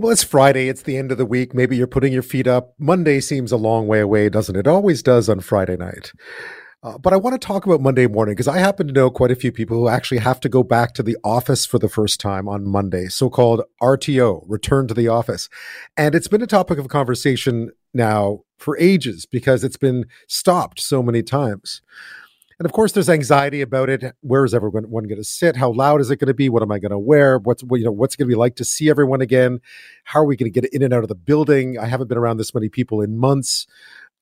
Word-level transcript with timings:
Well, 0.00 0.12
it's 0.12 0.22
Friday. 0.22 0.68
It's 0.68 0.82
the 0.82 0.96
end 0.96 1.10
of 1.10 1.18
the 1.18 1.26
week. 1.26 1.52
Maybe 1.54 1.76
you're 1.76 1.88
putting 1.88 2.12
your 2.12 2.22
feet 2.22 2.46
up. 2.46 2.72
Monday 2.78 3.18
seems 3.18 3.50
a 3.50 3.56
long 3.56 3.88
way 3.88 3.98
away, 3.98 4.28
doesn't 4.28 4.54
it? 4.54 4.60
It 4.60 4.66
always 4.68 5.02
does 5.02 5.28
on 5.28 5.40
Friday 5.40 5.76
night. 5.76 6.12
Uh, 6.84 6.96
but 6.98 7.12
I 7.12 7.16
want 7.16 7.34
to 7.34 7.44
talk 7.44 7.66
about 7.66 7.80
Monday 7.80 8.06
morning 8.06 8.36
because 8.36 8.46
I 8.46 8.58
happen 8.58 8.86
to 8.86 8.92
know 8.92 9.10
quite 9.10 9.32
a 9.32 9.36
few 9.36 9.50
people 9.50 9.76
who 9.76 9.88
actually 9.88 10.18
have 10.18 10.38
to 10.40 10.48
go 10.48 10.62
back 10.62 10.94
to 10.94 11.02
the 11.02 11.16
office 11.24 11.66
for 11.66 11.80
the 11.80 11.88
first 11.88 12.20
time 12.20 12.48
on 12.48 12.64
Monday, 12.64 13.08
so 13.08 13.28
called 13.28 13.62
RTO, 13.82 14.44
return 14.46 14.86
to 14.86 14.94
the 14.94 15.08
office. 15.08 15.48
And 15.96 16.14
it's 16.14 16.28
been 16.28 16.42
a 16.42 16.46
topic 16.46 16.78
of 16.78 16.86
conversation 16.86 17.72
now 17.92 18.42
for 18.56 18.78
ages 18.78 19.26
because 19.26 19.64
it's 19.64 19.76
been 19.76 20.04
stopped 20.28 20.78
so 20.78 21.02
many 21.02 21.24
times. 21.24 21.82
And 22.58 22.66
of 22.66 22.72
course, 22.72 22.90
there's 22.90 23.08
anxiety 23.08 23.60
about 23.60 23.88
it. 23.88 24.16
Where 24.20 24.44
is 24.44 24.52
everyone 24.52 24.84
going 24.90 25.16
to 25.16 25.24
sit? 25.24 25.56
How 25.56 25.70
loud 25.70 26.00
is 26.00 26.10
it 26.10 26.16
going 26.16 26.26
to 26.28 26.34
be? 26.34 26.48
What 26.48 26.62
am 26.62 26.72
I 26.72 26.80
going 26.80 26.90
to 26.90 26.98
wear? 26.98 27.38
What's 27.38 27.62
you 27.62 27.84
know 27.84 27.92
what's 27.92 28.16
going 28.16 28.28
to 28.28 28.32
be 28.32 28.38
like 28.38 28.56
to 28.56 28.64
see 28.64 28.90
everyone 28.90 29.20
again? 29.20 29.60
How 30.04 30.20
are 30.20 30.24
we 30.24 30.36
going 30.36 30.52
to 30.52 30.60
get 30.60 30.72
in 30.72 30.82
and 30.82 30.92
out 30.92 31.04
of 31.04 31.08
the 31.08 31.14
building? 31.14 31.78
I 31.78 31.86
haven't 31.86 32.08
been 32.08 32.18
around 32.18 32.38
this 32.38 32.54
many 32.54 32.68
people 32.68 33.00
in 33.00 33.16
months, 33.16 33.66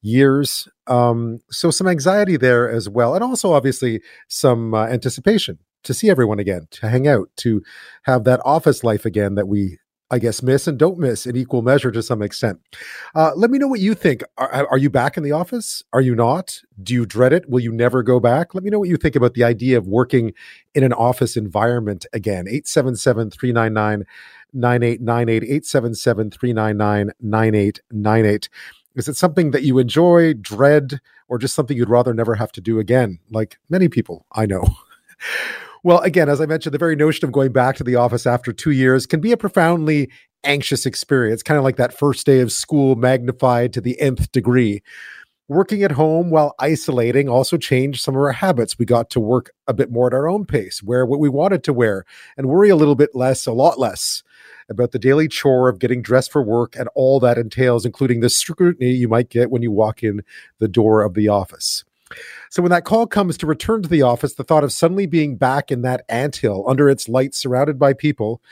years. 0.03 0.69
Um, 0.87 1.41
so 1.51 1.71
some 1.71 1.89
anxiety 1.89 2.37
there 2.37 2.71
as 2.71 2.89
well, 2.89 3.15
and 3.15 3.25
also 3.25 3.53
obviously 3.53 4.03
some 4.29 4.75
uh, 4.75 4.87
anticipation 4.87 5.59
to 5.85 5.95
see 5.95 6.11
everyone 6.11 6.39
again, 6.39 6.67
to 6.73 6.89
hang 6.89 7.09
out, 7.09 7.31
to 7.37 7.63
have 8.03 8.25
that 8.25 8.41
office 8.45 8.85
life 8.85 9.07
again 9.07 9.35
that 9.37 9.49
we 9.49 9.79
I 10.11 10.21
guess, 10.21 10.41
miss 10.41 10.69
and 10.69 10.79
don't 10.79 10.99
miss 10.99 11.27
in 11.27 11.37
equal 11.37 11.63
measure 11.63 11.91
to 11.91 12.03
some 12.03 12.23
extent. 12.23 12.61
Uh, 13.15 13.33
let 13.35 13.51
me 13.51 13.59
know 13.59 13.67
what 13.67 13.81
you 13.81 13.95
think. 13.95 14.23
Are, 14.39 14.67
are, 14.71 14.79
you 14.79 14.89
back 14.89 15.17
in 15.17 15.25
the 15.25 15.33
office? 15.33 15.83
Are 15.93 16.01
you 16.01 16.15
not? 16.15 16.63
Do 16.81 16.95
you 16.95 17.07
dread 17.07 17.33
it? 17.33 17.51
Will 17.51 17.61
you 17.61 17.73
never 17.73 18.05
go 18.05 18.21
back? 18.21 18.55
Let 18.55 18.63
me 18.63 18.71
know 18.71 18.79
what 18.79 18.89
you 18.89 18.97
think 18.97 19.17
about 19.17 19.35
the 19.35 19.43
idea 19.43 19.77
of 19.77 19.89
working 19.89 20.33
in 20.75 20.85
an 20.85 20.93
office 20.93 21.37
environment 21.37 22.07
again. 22.13 22.47
877 22.47 23.33
399 23.33 24.07
9898, 24.53 25.43
877 25.43 26.31
399 26.31 27.13
9898. 27.21 28.49
Is 28.95 29.09
it 29.09 29.17
something 29.17 29.51
that 29.51 29.65
you 29.65 29.79
enjoy, 29.79 30.35
dread, 30.35 31.01
or 31.29 31.39
just 31.39 31.55
something 31.55 31.77
you'd 31.77 31.91
rather 31.91 32.15
never 32.15 32.37
have 32.37 32.53
to 32.53 32.61
do 32.61 32.79
again, 32.79 33.19
like 33.31 33.59
many 33.69 33.89
people 33.89 34.25
I 34.33 34.47
know? 34.47 34.65
Well, 35.87 36.01
again, 36.01 36.29
as 36.29 36.41
I 36.41 36.47
mentioned, 36.47 36.75
the 36.75 36.79
very 36.79 36.97
notion 36.97 37.25
of 37.25 37.31
going 37.31 37.53
back 37.53 37.77
to 37.77 37.85
the 37.85 37.95
office 37.95 38.27
after 38.27 38.53
two 38.53 38.73
years 38.73 39.07
can 39.07 39.21
be 39.21 39.31
a 39.31 39.37
profoundly 39.37 40.11
anxious 40.43 40.85
experience, 40.85 41.45
kind 41.45 41.59
of 41.59 41.63
like 41.63 41.77
that 41.77 41.97
first 41.97 42.27
day 42.27 42.41
of 42.41 42.51
school 42.51 42.97
magnified 42.97 43.73
to 43.75 43.81
the 43.81 43.97
nth 44.01 44.33
degree. 44.33 44.83
Working 45.47 45.85
at 45.85 45.93
home 45.93 46.29
while 46.29 46.57
isolating 46.59 47.29
also 47.29 47.57
changed 47.57 48.03
some 48.03 48.17
of 48.17 48.21
our 48.21 48.33
habits. 48.33 48.81
We 48.81 48.85
got 48.85 49.11
to 49.11 49.21
work 49.21 49.53
a 49.69 49.75
bit 49.75 49.93
more 49.93 50.09
at 50.09 50.13
our 50.13 50.29
own 50.29 50.45
pace, 50.45 50.83
wear 50.83 51.07
what 51.07 51.21
we 51.21 51.29
wanted 51.29 51.63
to 51.63 51.73
wear, 51.73 52.05
and 52.37 52.49
worry 52.49 52.69
a 52.69 52.75
little 52.75 52.97
bit 52.97 53.15
less, 53.15 53.47
a 53.47 53.53
lot 53.53 53.79
less, 53.79 54.25
about 54.69 54.91
the 54.91 54.99
daily 54.99 55.29
chore 55.29 55.69
of 55.69 55.79
getting 55.79 56.03
dressed 56.03 56.33
for 56.33 56.43
work 56.43 56.75
and 56.75 56.89
all 56.97 57.21
that 57.21 57.39
entails, 57.39 57.87
including 57.87 58.19
the 58.19 58.29
scrutiny 58.29 58.91
you 58.91 59.07
might 59.07 59.31
get 59.31 59.53
when 59.53 59.63
you 59.63 59.71
walk 59.71 60.03
in 60.03 60.23
the 60.59 60.67
door 60.67 61.03
of 61.05 61.15
the 61.15 61.29
office. 61.29 61.85
So 62.51 62.63
when 62.63 62.71
that 62.71 62.85
call 62.85 63.07
comes 63.07 63.37
to 63.39 63.47
return 63.47 63.83
to 63.83 63.89
the 63.89 64.03
office, 64.03 64.35
the 64.35 64.45
thought 64.45 64.65
of 64.65 64.73
suddenly 64.73 65.07
being 65.07 65.37
back 65.37 65.71
in 65.71 65.83
that 65.83 66.05
anthill 66.09 66.65
under 66.69 66.89
its 66.89 67.09
lights, 67.09 67.39
surrounded 67.39 67.79
by 67.79 67.93
people, 67.93 68.43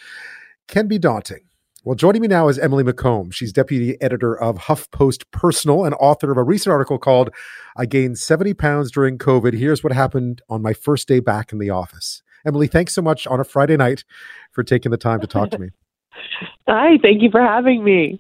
can 0.67 0.89
be 0.89 0.99
daunting. 0.99 1.45
Well, 1.85 1.95
joining 1.95 2.23
me 2.23 2.29
now 2.29 2.49
is 2.49 2.59
Emily 2.59 2.83
McCombs. 2.83 3.35
She's 3.35 3.53
deputy 3.53 4.01
editor 4.01 4.35
of 4.35 4.57
HuffPost 4.57 5.25
Personal 5.31 5.85
and 5.85 5.95
author 6.01 6.33
of 6.33 6.39
a 6.39 6.43
recent 6.43 6.73
article 6.73 6.97
called 6.99 7.29
I 7.77 7.85
Gained 7.85 8.19
70 8.19 8.55
Pounds 8.55 8.91
During 8.91 9.19
COVID. 9.19 9.53
Here's 9.53 9.85
what 9.85 9.93
happened 9.93 10.41
on 10.49 10.63
my 10.63 10.73
first 10.73 11.07
day 11.07 11.21
back 11.21 11.53
in 11.53 11.59
the 11.59 11.69
office. 11.69 12.23
Emily, 12.47 12.69
thanks 12.69 12.95
so 12.95 13.03
much 13.03 13.27
on 13.27 13.39
a 13.39 13.45
Friday 13.45 13.77
night 13.77 14.05
for 14.51 14.63
taking 14.63 14.93
the 14.93 14.97
time 14.97 15.21
to 15.21 15.27
talk 15.27 15.51
to 15.51 15.59
me. 15.59 15.71
Hi, 16.67 16.99
thank 17.03 17.21
you 17.21 17.31
for 17.31 17.43
having 17.43 17.85
me. 17.85 18.19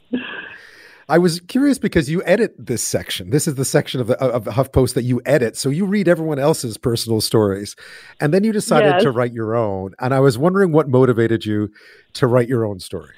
I 1.08 1.19
was 1.19 1.41
curious 1.41 1.78
because 1.78 2.08
you 2.08 2.22
edit 2.24 2.55
this 2.58 2.83
section. 2.83 3.30
This 3.30 3.47
is 3.47 3.56
the 3.56 3.64
section 3.64 4.00
of 4.00 4.06
the 4.06 4.19
of 4.19 4.44
HuffPost 4.44 4.94
that 4.94 5.02
you 5.02 5.20
edit. 5.26 5.56
So 5.56 5.69
you 5.69 5.87
read 5.87 6.09
everyone 6.09 6.38
else's 6.38 6.76
personal 6.76 7.20
stories, 7.20 7.76
and 8.20 8.32
then 8.32 8.44
you 8.44 8.53
decided 8.53 8.94
yes. 8.94 9.03
to 9.03 9.10
write 9.10 9.32
your 9.32 9.54
own. 9.54 9.94
And 9.98 10.15
I 10.15 10.20
was 10.20 10.38
wondering 10.38 10.72
what 10.72 10.88
motivated 10.88 11.44
you 11.44 11.70
to 12.15 12.26
write 12.26 12.48
your 12.48 12.65
own 12.65 12.81
story. 12.81 13.15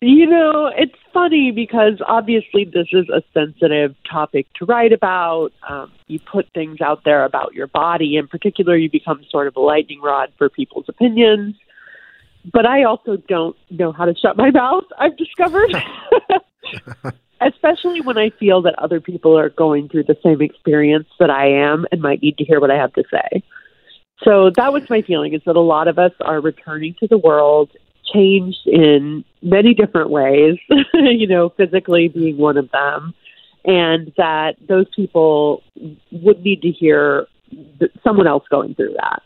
You 0.00 0.26
know, 0.26 0.70
it's 0.76 0.94
funny 1.12 1.50
because 1.50 2.00
obviously 2.06 2.64
this 2.64 2.86
is 2.92 3.08
a 3.08 3.20
sensitive 3.34 3.96
topic 4.08 4.46
to 4.54 4.64
write 4.64 4.92
about. 4.92 5.50
Um, 5.68 5.92
you 6.06 6.20
put 6.20 6.46
things 6.52 6.80
out 6.80 7.02
there 7.04 7.24
about 7.24 7.54
your 7.54 7.66
body. 7.66 8.16
In 8.16 8.28
particular, 8.28 8.76
you 8.76 8.88
become 8.88 9.24
sort 9.28 9.48
of 9.48 9.56
a 9.56 9.60
lightning 9.60 10.00
rod 10.00 10.32
for 10.38 10.48
people's 10.48 10.84
opinions. 10.88 11.56
But 12.52 12.64
I 12.64 12.84
also 12.84 13.16
don't 13.16 13.56
know 13.70 13.90
how 13.90 14.04
to 14.04 14.14
shut 14.14 14.36
my 14.36 14.50
mouth, 14.54 14.84
I've 14.98 15.16
discovered. 15.16 15.74
Especially 17.40 18.00
when 18.00 18.18
I 18.18 18.30
feel 18.30 18.62
that 18.62 18.76
other 18.78 19.00
people 19.00 19.38
are 19.38 19.50
going 19.50 19.88
through 19.88 20.04
the 20.04 20.16
same 20.24 20.42
experience 20.42 21.06
that 21.20 21.30
I 21.30 21.48
am 21.48 21.86
and 21.92 22.02
might 22.02 22.20
need 22.20 22.36
to 22.38 22.44
hear 22.44 22.60
what 22.60 22.70
I 22.70 22.76
have 22.76 22.92
to 22.94 23.04
say. 23.10 23.42
So 24.24 24.50
that 24.56 24.72
was 24.72 24.82
my 24.90 25.02
feeling 25.02 25.34
is 25.34 25.42
that 25.46 25.54
a 25.54 25.60
lot 25.60 25.86
of 25.86 25.98
us 25.98 26.10
are 26.20 26.40
returning 26.40 26.96
to 26.98 27.06
the 27.06 27.18
world 27.18 27.70
changed 28.12 28.66
in 28.66 29.24
many 29.42 29.74
different 29.74 30.10
ways, 30.10 30.56
you 30.94 31.26
know, 31.26 31.50
physically 31.50 32.08
being 32.08 32.36
one 32.36 32.56
of 32.56 32.70
them, 32.70 33.14
and 33.64 34.12
that 34.16 34.56
those 34.66 34.86
people 34.94 35.62
would 36.10 36.42
need 36.42 36.62
to 36.62 36.70
hear 36.70 37.26
someone 38.02 38.26
else 38.26 38.44
going 38.50 38.74
through 38.74 38.94
that. 38.94 39.22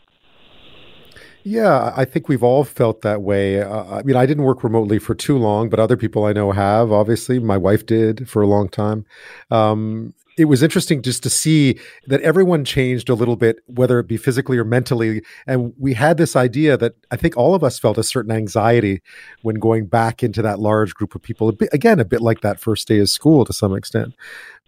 Yeah, 1.45 1.91
I 1.95 2.05
think 2.05 2.29
we've 2.29 2.43
all 2.43 2.63
felt 2.63 3.01
that 3.01 3.21
way. 3.21 3.61
Uh, 3.61 3.83
I 3.97 4.03
mean, 4.03 4.15
I 4.15 4.25
didn't 4.25 4.45
work 4.45 4.63
remotely 4.63 4.97
for 4.97 5.13
too 5.13 5.37
long, 5.37 5.69
but 5.69 5.77
other 5.79 5.97
people 5.97 6.23
I 6.23 6.31
know 6.31 6.51
have. 6.53 6.91
Obviously, 6.91 7.37
my 7.39 7.57
wife 7.57 7.85
did 7.85 8.29
for 8.29 8.41
a 8.41 8.47
long 8.47 8.69
time. 8.69 9.05
Um, 9.51 10.13
it 10.37 10.45
was 10.45 10.63
interesting 10.63 11.01
just 11.01 11.21
to 11.23 11.29
see 11.29 11.79
that 12.07 12.21
everyone 12.21 12.65
changed 12.65 13.09
a 13.09 13.13
little 13.13 13.35
bit, 13.35 13.57
whether 13.67 13.99
it 13.99 14.07
be 14.07 14.17
physically 14.17 14.57
or 14.57 14.63
mentally. 14.63 15.21
And 15.45 15.73
we 15.77 15.93
had 15.93 16.17
this 16.17 16.35
idea 16.35 16.77
that 16.77 16.93
I 17.11 17.15
think 17.17 17.37
all 17.37 17.53
of 17.53 17.63
us 17.63 17.79
felt 17.79 17.97
a 17.97 18.03
certain 18.03 18.31
anxiety 18.31 19.01
when 19.41 19.55
going 19.55 19.85
back 19.85 20.23
into 20.23 20.41
that 20.41 20.59
large 20.59 20.95
group 20.95 21.13
of 21.15 21.21
people. 21.21 21.49
A 21.49 21.53
bit, 21.53 21.69
again, 21.71 21.99
a 21.99 22.05
bit 22.05 22.21
like 22.21 22.41
that 22.41 22.59
first 22.59 22.87
day 22.87 22.99
of 22.99 23.09
school 23.09 23.45
to 23.45 23.53
some 23.53 23.75
extent. 23.75 24.15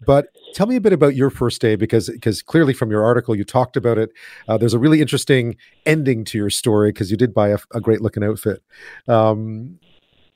But 0.05 0.27
tell 0.53 0.67
me 0.67 0.75
a 0.75 0.81
bit 0.81 0.93
about 0.93 1.15
your 1.15 1.29
first 1.29 1.61
day 1.61 1.75
because 1.75 2.09
because 2.09 2.41
clearly 2.41 2.73
from 2.73 2.91
your 2.91 3.03
article 3.03 3.35
you 3.35 3.43
talked 3.43 3.77
about 3.77 3.97
it. 3.97 4.11
Uh, 4.47 4.57
there's 4.57 4.73
a 4.73 4.79
really 4.79 5.01
interesting 5.01 5.55
ending 5.85 6.25
to 6.25 6.37
your 6.37 6.49
story 6.49 6.91
because 6.91 7.09
you 7.09 7.17
did 7.17 7.33
buy 7.33 7.49
a, 7.49 7.57
a 7.73 7.81
great 7.81 8.01
looking 8.01 8.23
outfit. 8.23 8.61
Um, 9.07 9.79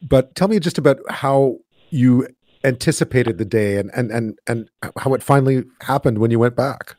but 0.02 0.34
tell 0.36 0.48
me 0.48 0.60
just 0.60 0.78
about 0.78 0.98
how 1.10 1.58
you 1.90 2.28
anticipated 2.64 3.38
the 3.38 3.46
day 3.46 3.78
and 3.78 3.90
and 3.96 4.12
and 4.12 4.40
and 4.48 4.70
how 4.98 5.14
it 5.14 5.24
finally 5.24 5.64
happened 5.82 6.20
when 6.20 6.32
you 6.32 6.40
went 6.40 6.56
back. 6.56 6.96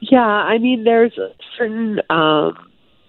Yeah, 0.00 0.20
I 0.20 0.58
mean, 0.58 0.84
there's 0.84 1.16
a 1.18 1.30
certain. 1.56 2.00
Um, 2.10 2.56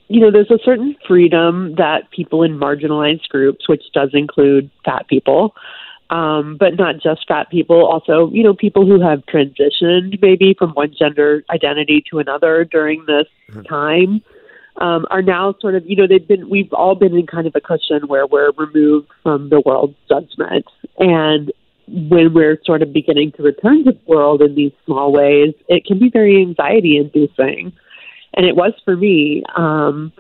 you 0.10 0.22
know, 0.22 0.32
there's 0.32 0.50
a 0.50 0.60
certain 0.64 0.96
freedom 1.06 1.76
that 1.76 2.10
people 2.12 2.42
in 2.42 2.58
marginalized 2.58 3.28
groups, 3.28 3.68
which 3.68 3.84
does 3.94 4.12
include 4.14 4.72
fat 4.86 5.06
people, 5.10 5.54
um, 6.10 6.56
but 6.58 6.78
not 6.78 6.96
just 7.02 7.28
fat 7.28 7.50
people, 7.50 7.86
also, 7.86 8.32
you 8.32 8.42
know, 8.42 8.54
people 8.54 8.86
who 8.86 9.02
have 9.02 9.20
transitioned 9.26 10.22
maybe 10.22 10.56
from 10.58 10.72
one 10.72 10.94
gender 10.98 11.44
identity 11.50 12.02
to 12.10 12.20
another 12.20 12.64
during 12.64 13.04
this 13.06 13.28
mm-hmm. 13.52 13.64
time 13.64 14.22
um, 14.80 15.06
are 15.10 15.22
now 15.22 15.56
sort 15.60 15.76
of, 15.76 15.84
you 15.86 15.96
know, 15.96 16.08
they've 16.08 16.28
been, 16.28 16.50
we've 16.50 16.72
all 16.74 16.96
been 16.96 17.16
in 17.16 17.28
kind 17.28 17.48
of 17.48 17.56
a 17.56 17.62
cushion 17.62 18.08
where 18.08 18.28
we're 18.28 18.52
removed 18.58 19.10
from 19.24 19.50
the 19.50 19.62
world's 19.66 19.96
judgment. 20.08 20.66
And 21.00 21.52
when 21.88 22.34
we're 22.34 22.60
sort 22.66 22.82
of 22.82 22.94
beginning 22.94 23.32
to 23.34 23.44
return 23.44 23.86
to 23.86 23.92
the 23.92 24.00
world 24.06 24.42
in 24.42 24.56
these 24.56 24.74
small 24.86 25.12
ways, 25.12 25.54
it 25.68 25.86
can 25.86 26.00
be 26.00 26.10
very 26.10 26.42
anxiety 26.42 26.98
inducing. 26.98 27.74
And 28.34 28.46
it 28.46 28.56
was 28.56 28.74
for 28.84 28.96
me. 28.96 29.44
Um, 29.56 30.12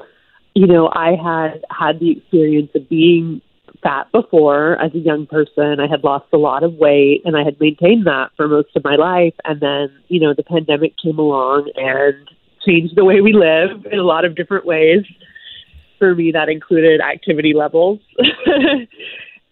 you 0.55 0.65
know, 0.65 0.89
I 0.91 1.11
had 1.11 1.63
had 1.69 1.99
the 1.99 2.11
experience 2.11 2.71
of 2.73 2.89
being 2.89 3.41
fat 3.83 4.11
before 4.11 4.81
as 4.81 4.93
a 4.95 4.99
young 4.99 5.27
person. 5.27 5.79
I 5.79 5.87
had 5.87 6.03
lost 6.03 6.25
a 6.33 6.37
lot 6.37 6.63
of 6.63 6.73
weight 6.75 7.21
and 7.25 7.37
I 7.37 7.43
had 7.43 7.59
maintained 7.59 8.07
that 8.07 8.31
for 8.35 8.47
most 8.47 8.75
of 8.75 8.83
my 8.83 8.95
life. 8.95 9.35
And 9.43 9.59
then, 9.59 9.89
you 10.07 10.19
know, 10.19 10.33
the 10.33 10.43
pandemic 10.43 10.95
came 10.97 11.19
along 11.19 11.71
and 11.75 12.27
changed 12.65 12.95
the 12.95 13.05
way 13.05 13.21
we 13.21 13.33
live 13.33 13.85
in 13.91 13.99
a 13.99 14.03
lot 14.03 14.25
of 14.25 14.35
different 14.35 14.65
ways. 14.65 15.05
For 15.99 16.13
me, 16.13 16.31
that 16.31 16.49
included 16.49 17.01
activity 17.01 17.53
levels. 17.53 17.99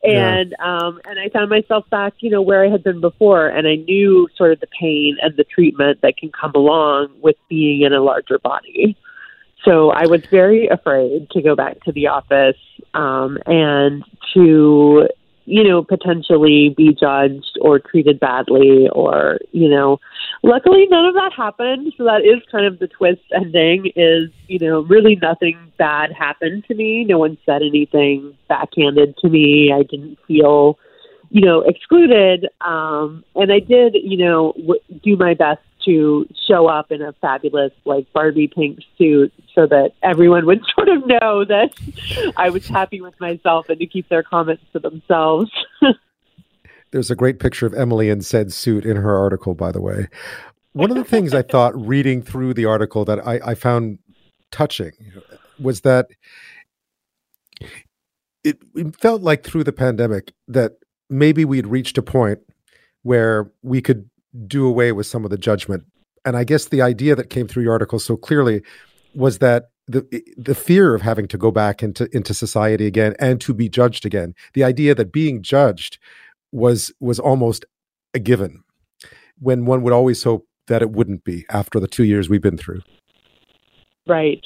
and 0.05 0.55
yeah. 0.59 0.77
um 0.85 0.99
and 1.05 1.19
I 1.19 1.29
found 1.29 1.49
myself 1.49 1.89
back, 1.89 2.13
you 2.19 2.29
know, 2.29 2.41
where 2.41 2.63
I 2.63 2.69
had 2.69 2.83
been 2.83 3.01
before 3.01 3.47
and 3.47 3.67
I 3.67 3.75
knew 3.75 4.27
sort 4.35 4.51
of 4.51 4.59
the 4.59 4.67
pain 4.79 5.17
and 5.21 5.35
the 5.35 5.43
treatment 5.43 6.01
that 6.01 6.17
can 6.17 6.31
come 6.31 6.51
along 6.53 7.09
with 7.21 7.35
being 7.49 7.81
in 7.81 7.93
a 7.93 8.01
larger 8.01 8.37
body. 8.39 8.95
So 9.63 9.89
I 9.89 10.05
was 10.05 10.23
very 10.27 10.67
afraid 10.67 11.29
to 11.31 11.41
go 11.41 11.55
back 11.55 11.83
to 11.85 11.91
the 11.91 12.07
office 12.07 12.57
um 12.93 13.39
and 13.47 14.03
to 14.35 15.07
you 15.45 15.63
know, 15.63 15.83
potentially 15.83 16.73
be 16.75 16.93
judged 16.93 17.57
or 17.61 17.79
treated 17.79 18.19
badly 18.19 18.89
or, 18.91 19.37
you 19.51 19.69
know, 19.69 19.99
luckily 20.43 20.87
none 20.89 21.05
of 21.05 21.13
that 21.13 21.31
happened. 21.35 21.93
So 21.97 22.03
that 22.03 22.21
is 22.21 22.41
kind 22.51 22.65
of 22.65 22.79
the 22.79 22.87
twist 22.87 23.21
ending 23.33 23.91
is, 23.95 24.31
you 24.47 24.59
know, 24.59 24.81
really 24.81 25.17
nothing 25.21 25.71
bad 25.77 26.11
happened 26.11 26.65
to 26.67 26.75
me. 26.75 27.03
No 27.03 27.19
one 27.19 27.37
said 27.45 27.61
anything 27.61 28.35
backhanded 28.49 29.17
to 29.19 29.29
me. 29.29 29.71
I 29.71 29.83
didn't 29.83 30.17
feel, 30.27 30.79
you 31.29 31.41
know, 31.41 31.61
excluded. 31.61 32.47
Um, 32.61 33.23
and 33.35 33.51
I 33.51 33.59
did, 33.59 33.95
you 34.01 34.17
know, 34.17 34.53
w- 34.57 34.81
do 35.03 35.15
my 35.15 35.35
best 35.35 35.61
to 35.85 36.27
show 36.47 36.67
up 36.67 36.91
in 36.91 37.01
a 37.01 37.13
fabulous 37.13 37.71
like 37.85 38.11
Barbie 38.13 38.47
pink 38.47 38.79
suit 38.97 39.33
so 39.53 39.67
that 39.67 39.91
everyone 40.03 40.45
would 40.45 40.61
sort 40.75 40.89
of 40.89 41.05
know 41.05 41.45
that 41.45 42.33
I 42.35 42.49
was 42.49 42.67
happy 42.67 43.01
with 43.01 43.19
myself 43.19 43.69
and 43.69 43.79
to 43.79 43.85
keep 43.85 44.09
their 44.09 44.23
comments 44.23 44.63
to 44.73 44.79
themselves. 44.79 45.51
There's 46.91 47.11
a 47.11 47.15
great 47.15 47.39
picture 47.39 47.65
of 47.65 47.73
Emily 47.73 48.09
in 48.09 48.21
said 48.21 48.53
suit 48.53 48.85
in 48.85 48.97
her 48.97 49.17
article, 49.17 49.53
by 49.53 49.71
the 49.71 49.81
way. 49.81 50.07
One 50.73 50.91
of 50.91 50.97
the 50.97 51.03
things 51.03 51.33
I 51.33 51.41
thought 51.41 51.73
reading 51.87 52.21
through 52.21 52.53
the 52.53 52.65
article 52.65 53.05
that 53.05 53.25
I, 53.25 53.39
I 53.43 53.55
found 53.55 53.99
touching 54.51 54.91
was 55.59 55.81
that 55.81 56.07
it, 58.43 58.59
it 58.75 58.95
felt 58.99 59.21
like 59.21 59.43
through 59.43 59.63
the 59.63 59.73
pandemic 59.73 60.33
that 60.47 60.73
maybe 61.09 61.45
we'd 61.45 61.67
reached 61.67 61.97
a 61.97 62.01
point 62.01 62.39
where 63.03 63.51
we 63.61 63.81
could 63.81 64.09
do 64.47 64.65
away 64.65 64.91
with 64.91 65.07
some 65.07 65.23
of 65.23 65.31
the 65.31 65.37
judgment. 65.37 65.85
And 66.25 66.35
I 66.35 66.43
guess 66.43 66.65
the 66.65 66.81
idea 66.81 67.15
that 67.15 67.29
came 67.29 67.47
through 67.47 67.63
your 67.63 67.73
article 67.73 67.99
so 67.99 68.17
clearly 68.17 68.61
was 69.13 69.39
that 69.39 69.69
the 69.87 70.23
the 70.37 70.55
fear 70.55 70.95
of 70.95 71.01
having 71.01 71.27
to 71.27 71.37
go 71.37 71.51
back 71.51 71.83
into 71.83 72.09
into 72.15 72.33
society 72.33 72.87
again 72.87 73.15
and 73.19 73.39
to 73.41 73.53
be 73.53 73.69
judged 73.69 74.05
again. 74.05 74.33
The 74.53 74.63
idea 74.63 74.95
that 74.95 75.11
being 75.11 75.43
judged 75.43 75.99
was 76.51 76.91
was 76.99 77.19
almost 77.19 77.65
a 78.13 78.19
given, 78.19 78.63
when 79.39 79.65
one 79.65 79.83
would 79.83 79.93
always 79.93 80.23
hope 80.23 80.47
that 80.67 80.81
it 80.81 80.91
wouldn't 80.91 81.23
be 81.23 81.45
after 81.49 81.79
the 81.79 81.87
two 81.87 82.03
years 82.03 82.29
we've 82.29 82.41
been 82.41 82.57
through. 82.57 82.81
Right. 84.07 84.41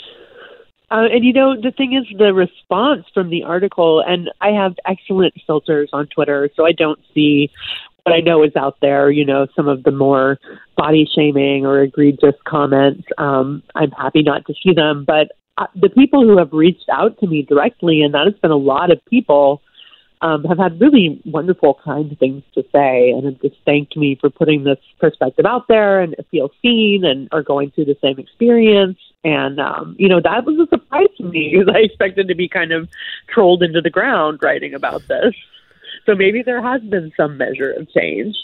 Uh, 0.91 1.06
and 1.12 1.24
you 1.24 1.31
know, 1.31 1.56
the 1.56 1.71
thing 1.71 1.94
is, 1.94 2.18
the 2.18 2.33
response 2.33 3.06
from 3.13 3.30
the 3.30 3.44
article, 3.44 4.01
and 4.06 4.30
I 4.41 4.50
have 4.50 4.74
excellent 4.88 5.36
filters 5.45 5.89
on 5.94 6.07
Twitter, 6.07 6.50
so 6.56 6.65
I 6.65 6.71
don't 6.71 7.00
see 7.13 7.51
what 8.04 8.13
I 8.13 8.19
know 8.19 8.44
is 8.44 8.56
out 8.56 8.78
there, 8.81 9.10
you 9.10 9.25
know, 9.25 9.48
some 9.56 9.68
of 9.68 9.84
the 9.84 9.92
more 9.92 10.38
body 10.78 11.07
shaming 11.13 11.66
or 11.66 11.81
egregious 11.81 12.36
comments. 12.48 13.04
Um, 13.18 13.63
I'm 13.75 13.92
happy 13.92 14.24
not 14.24 14.46
to 14.48 14.54
see 14.63 14.74
them. 14.74 15.06
But 15.06 15.31
uh, 15.57 15.68
the 15.75 15.90
people 15.90 16.24
who 16.24 16.38
have 16.38 16.54
reached 16.54 16.90
out 16.92 17.19
to 17.19 17.28
me 17.28 17.44
directly, 17.44 18.01
and 18.01 18.13
that 18.13 18.25
has 18.25 18.40
been 18.42 18.51
a 18.51 18.57
lot 18.57 18.92
of 18.92 19.04
people, 19.06 19.62
um, 20.22 20.44
have 20.44 20.57
had 20.57 20.81
really 20.81 21.22
wonderful, 21.25 21.80
kind 21.84 22.18
things 22.19 22.44
to 22.54 22.63
say 22.74 23.10
and 23.12 23.25
have 23.25 23.42
just 23.42 23.56
thanked 23.66 23.96
me 23.96 24.18
for 24.19 24.30
putting 24.30 24.63
this 24.63 24.80
perspective 25.00 25.46
out 25.46 25.68
there 25.69 26.01
and 26.01 26.16
feel 26.30 26.50
seen 26.62 27.06
and 27.06 27.30
are 27.31 27.44
going 27.44 27.72
through 27.72 27.86
the 27.86 27.98
same 28.01 28.19
experience. 28.19 28.98
And, 29.24 29.60
um, 29.60 29.96
you 29.98 30.10
know, 30.10 30.19
that 30.22 30.46
was 30.46 30.60
a 30.60 30.68
surprise 30.69 31.07
to 31.18 31.24
me 31.24 31.54
because 31.57 31.74
I 31.74 31.80
expected 31.80 32.28
to 32.28 32.36
be 32.36 32.50
kind 32.50 32.72
of 32.72 32.90
trolled 33.34 33.63
into 33.63 33.81
the 33.81 33.90
ground 33.90 34.40
writing 34.42 34.74
about 34.74 35.07
this. 35.07 35.34
So 36.06 36.16
maybe 36.16 36.44
there 36.44 36.62
has 36.62 36.81
been 36.81 37.12
some 37.16 37.38
measure 37.38 37.72
of 37.72 37.90
change. 37.92 38.36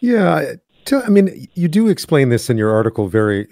Yeah. 0.00 0.52
I 0.92 1.08
mean, 1.08 1.48
you 1.54 1.68
do 1.68 1.88
explain 1.88 2.30
this 2.30 2.50
in 2.50 2.56
your 2.56 2.72
article 2.72 3.06
very, 3.08 3.46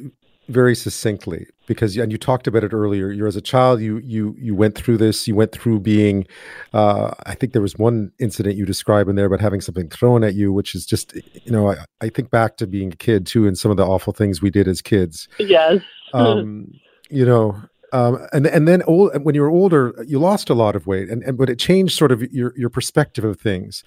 very 0.49 0.75
succinctly 0.75 1.47
because, 1.67 1.97
and 1.97 2.11
you 2.11 2.17
talked 2.19 2.47
about 2.47 2.65
it 2.65 2.73
earlier. 2.73 3.11
You're 3.11 3.29
as 3.29 3.37
a 3.37 3.43
child, 3.43 3.81
you 3.81 3.99
you 3.99 4.35
you 4.39 4.55
went 4.55 4.75
through 4.75 4.97
this. 4.97 5.29
You 5.29 5.35
went 5.35 5.53
through 5.53 5.81
being. 5.81 6.27
Uh, 6.73 7.13
I 7.27 7.35
think 7.35 7.53
there 7.53 7.63
was 7.63 7.77
one 7.77 8.11
incident 8.19 8.57
you 8.57 8.65
describe 8.65 9.09
in 9.09 9.17
there 9.17 9.27
about 9.27 9.41
having 9.41 9.61
something 9.61 9.89
thrown 9.91 10.25
at 10.25 10.35
you, 10.35 10.53
which 10.53 10.75
is 10.75 10.87
just, 10.87 11.15
you 11.15 11.53
know, 11.53 11.71
I, 11.71 11.77
I 12.01 12.09
think 12.09 12.31
back 12.31 12.57
to 12.57 12.67
being 12.67 12.93
a 12.93 12.97
kid 12.97 13.27
too, 13.27 13.47
and 13.47 13.59
some 13.59 13.71
of 13.71 13.77
the 13.77 13.87
awful 13.87 14.15
things 14.15 14.41
we 14.41 14.51
did 14.51 14.67
as 14.67 14.81
kids. 14.81 15.29
Yes. 15.39 15.81
Um, 16.15 16.73
you 17.11 17.27
know, 17.27 17.61
um, 17.93 18.27
and 18.33 18.47
and 18.47 18.69
then 18.69 18.83
old, 18.83 19.23
when 19.25 19.35
you 19.35 19.43
were 19.43 19.51
older, 19.51 19.95
you 20.07 20.19
lost 20.19 20.51
a 20.51 20.55
lot 20.55 20.77
of 20.77 20.87
weight, 20.87 21.09
and, 21.09 21.23
and 21.23 21.39
but 21.39 21.49
it 21.49 21.59
changed 21.59 21.97
sort 21.97 22.13
of 22.13 22.23
your 22.33 22.53
your 22.57 22.71
perspective 22.71 23.25
of 23.25 23.41
things. 23.41 23.83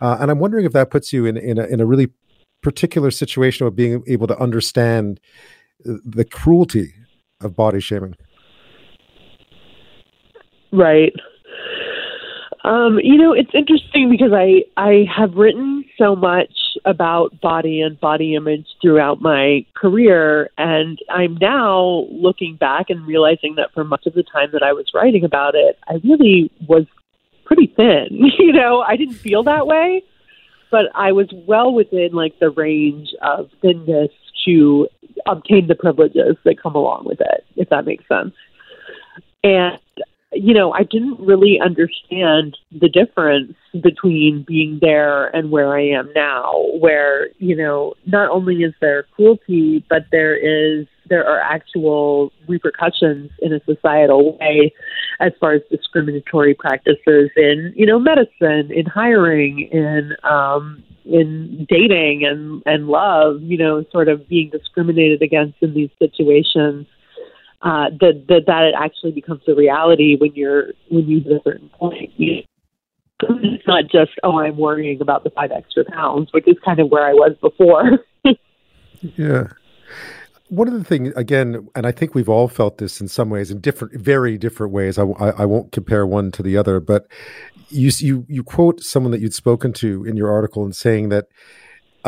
Uh, 0.00 0.18
and 0.20 0.30
I'm 0.30 0.38
wondering 0.38 0.64
if 0.64 0.72
that 0.72 0.90
puts 0.90 1.12
you 1.12 1.26
in 1.26 1.36
in 1.36 1.58
a, 1.58 1.64
in 1.64 1.80
a 1.80 1.86
really 1.86 2.10
particular 2.62 3.10
situation 3.10 3.66
of 3.66 3.76
being 3.76 4.02
able 4.06 4.26
to 4.26 4.38
understand 4.38 5.20
the 5.84 6.24
cruelty 6.24 6.92
of 7.40 7.54
body 7.54 7.80
shaming. 7.80 8.16
Right. 10.72 11.12
Um, 12.64 12.98
you 13.02 13.16
know, 13.16 13.32
it's 13.32 13.50
interesting 13.54 14.10
because 14.10 14.32
I 14.34 14.64
I 14.76 15.04
have 15.14 15.34
written 15.34 15.84
so 15.96 16.14
much 16.14 16.52
about 16.88 17.38
body 17.42 17.82
and 17.82 18.00
body 18.00 18.34
image 18.34 18.66
throughout 18.80 19.20
my 19.20 19.66
career, 19.76 20.48
and 20.56 20.98
I'm 21.10 21.36
now 21.36 22.06
looking 22.10 22.56
back 22.56 22.88
and 22.88 23.06
realizing 23.06 23.56
that 23.56 23.72
for 23.74 23.84
much 23.84 24.06
of 24.06 24.14
the 24.14 24.22
time 24.22 24.48
that 24.52 24.62
I 24.62 24.72
was 24.72 24.86
writing 24.94 25.22
about 25.22 25.54
it, 25.54 25.78
I 25.86 26.00
really 26.02 26.50
was 26.66 26.86
pretty 27.44 27.66
thin. 27.76 28.08
you 28.38 28.52
know, 28.52 28.80
I 28.80 28.96
didn't 28.96 29.16
feel 29.16 29.42
that 29.42 29.66
way, 29.66 30.02
but 30.70 30.86
I 30.94 31.12
was 31.12 31.28
well 31.46 31.72
within 31.74 32.12
like 32.12 32.38
the 32.38 32.50
range 32.50 33.10
of 33.20 33.50
thinness 33.60 34.10
to 34.46 34.88
obtain 35.26 35.66
the 35.66 35.74
privileges 35.74 36.36
that 36.44 36.62
come 36.62 36.74
along 36.74 37.04
with 37.04 37.20
it, 37.20 37.44
if 37.56 37.68
that 37.68 37.84
makes 37.84 38.08
sense. 38.08 38.34
And 39.44 39.78
you 40.32 40.52
know, 40.52 40.72
I 40.72 40.82
didn't 40.82 41.18
really 41.20 41.58
understand 41.62 42.56
the 42.70 42.88
difference 42.88 43.54
between 43.82 44.44
being 44.46 44.78
there 44.80 45.28
and 45.34 45.50
where 45.50 45.74
I 45.74 45.82
am 45.82 46.10
now, 46.14 46.52
where, 46.78 47.28
you 47.38 47.56
know, 47.56 47.94
not 48.06 48.30
only 48.30 48.56
is 48.56 48.74
there 48.80 49.04
cruelty, 49.14 49.84
but 49.88 50.02
there 50.12 50.36
is 50.36 50.86
there 51.08 51.26
are 51.26 51.40
actual 51.40 52.30
repercussions 52.46 53.30
in 53.40 53.54
a 53.54 53.60
societal 53.64 54.36
way 54.36 54.74
as 55.20 55.32
far 55.40 55.54
as 55.54 55.62
discriminatory 55.70 56.52
practices 56.52 57.30
in, 57.34 57.72
you 57.74 57.86
know, 57.86 57.98
medicine, 57.98 58.70
in 58.70 58.84
hiring, 58.84 59.68
in 59.72 60.12
um 60.24 60.82
in 61.06 61.66
dating 61.70 62.26
and 62.26 62.62
and 62.66 62.88
love, 62.88 63.40
you 63.40 63.56
know, 63.56 63.82
sort 63.90 64.08
of 64.08 64.28
being 64.28 64.50
discriminated 64.50 65.22
against 65.22 65.56
in 65.62 65.72
these 65.72 65.90
situations 65.98 66.86
uh, 67.62 67.90
that, 68.00 68.24
that 68.28 68.62
it 68.64 68.74
actually 68.78 69.12
becomes 69.12 69.42
a 69.48 69.54
reality 69.54 70.16
when 70.16 70.32
you're 70.34 70.68
when 70.90 71.08
you 71.08 71.20
hit 71.20 71.32
a 71.32 71.40
certain 71.44 71.68
point. 71.70 72.10
You, 72.16 72.42
it's 73.20 73.66
not 73.66 73.84
just 73.90 74.12
oh 74.22 74.38
I'm 74.38 74.56
worrying 74.56 75.00
about 75.00 75.24
the 75.24 75.30
five 75.30 75.50
extra 75.50 75.84
pounds, 75.84 76.32
which 76.32 76.46
is 76.46 76.56
kind 76.64 76.78
of 76.78 76.90
where 76.90 77.06
I 77.06 77.12
was 77.12 77.36
before. 77.40 77.98
yeah. 79.16 79.48
One 80.50 80.66
of 80.66 80.72
the 80.72 80.84
things, 80.84 81.12
again, 81.14 81.68
and 81.74 81.86
I 81.86 81.92
think 81.92 82.14
we've 82.14 82.28
all 82.28 82.48
felt 82.48 82.78
this 82.78 83.02
in 83.02 83.08
some 83.08 83.28
ways, 83.28 83.50
in 83.50 83.60
different, 83.60 84.00
very 84.00 84.38
different 84.38 84.72
ways. 84.72 84.96
I, 84.96 85.02
I, 85.02 85.30
I 85.30 85.44
won't 85.44 85.72
compare 85.72 86.06
one 86.06 86.32
to 86.32 86.42
the 86.42 86.56
other, 86.56 86.80
but 86.80 87.06
you 87.68 87.90
you 87.98 88.24
you 88.28 88.42
quote 88.42 88.80
someone 88.82 89.12
that 89.12 89.20
you'd 89.20 89.34
spoken 89.34 89.72
to 89.74 90.04
in 90.04 90.16
your 90.16 90.30
article 90.30 90.64
and 90.64 90.74
saying 90.74 91.10
that 91.10 91.26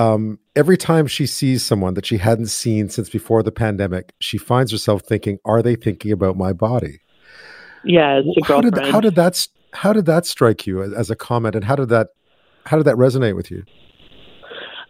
um, 0.00 0.38
every 0.56 0.78
time 0.78 1.06
she 1.06 1.26
sees 1.26 1.62
someone 1.62 1.92
that 1.94 2.06
she 2.06 2.16
hadn't 2.16 2.46
seen 2.46 2.88
since 2.88 3.10
before 3.10 3.42
the 3.42 3.52
pandemic, 3.52 4.14
she 4.18 4.38
finds 4.38 4.72
herself 4.72 5.02
thinking, 5.02 5.38
"Are 5.44 5.60
they 5.62 5.76
thinking 5.76 6.10
about 6.10 6.36
my 6.36 6.54
body?" 6.54 7.00
Yeah, 7.84 8.22
how 8.44 8.62
did 8.62 8.78
how 8.78 9.00
did 9.00 9.14
that 9.16 9.46
how 9.74 9.92
did 9.92 10.06
that 10.06 10.24
strike 10.24 10.66
you 10.66 10.82
as, 10.82 10.92
as 10.94 11.10
a 11.10 11.16
comment, 11.16 11.54
and 11.54 11.64
how 11.64 11.76
did 11.76 11.90
that 11.90 12.08
how 12.64 12.78
did 12.78 12.86
that 12.86 12.96
resonate 12.96 13.36
with 13.36 13.50
you? 13.50 13.64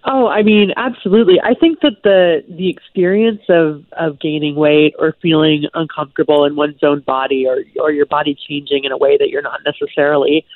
Oh, 0.05 0.29
I 0.29 0.43
mean, 0.43 0.71
absolutely. 0.77 1.41
I 1.43 1.55
think 1.55 1.81
that 1.81 2.03
the 2.05 2.45
the 2.49 2.71
experience 2.71 3.43
of 3.49 3.85
of 3.99 4.21
gaining 4.21 4.55
weight 4.55 4.95
or 4.99 5.17
feeling 5.21 5.65
uncomfortable 5.75 6.45
in 6.45 6.55
one's 6.55 6.83
own 6.85 7.01
body 7.01 7.47
or 7.49 7.65
or 7.83 7.91
your 7.91 8.07
body 8.07 8.37
changing 8.49 8.85
in 8.85 8.93
a 8.93 8.97
way 8.97 9.17
that 9.19 9.29
you're 9.29 9.43
not 9.43 9.61
necessarily 9.67 10.47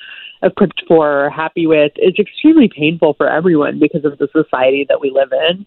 equipped 0.43 0.83
for 0.87 1.25
or 1.25 1.29
happy 1.29 1.67
with 1.67 1.91
is 1.97 2.13
extremely 2.19 2.67
painful 2.67 3.13
for 3.13 3.29
everyone 3.29 3.79
because 3.79 4.05
of 4.05 4.17
the 4.17 4.27
society 4.31 4.85
that 4.89 5.01
we 5.01 5.09
live 5.09 5.31
in. 5.49 5.65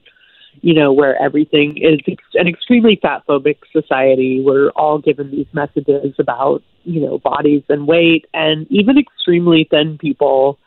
You 0.60 0.74
know, 0.74 0.92
where 0.92 1.20
everything 1.22 1.78
is 1.78 2.00
an 2.34 2.48
extremely 2.48 2.98
fat 3.00 3.22
phobic 3.28 3.58
society. 3.72 4.42
We're 4.44 4.70
all 4.70 4.98
given 4.98 5.30
these 5.30 5.46
messages 5.52 6.14
about, 6.18 6.64
you 6.82 7.00
know, 7.00 7.18
bodies 7.18 7.62
and 7.68 7.86
weight, 7.86 8.26
and 8.34 8.66
even 8.68 8.98
extremely 8.98 9.68
thin 9.70 9.98
people 9.98 10.58